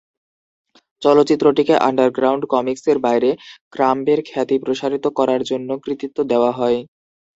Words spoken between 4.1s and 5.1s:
খ্যাতি প্রসারিত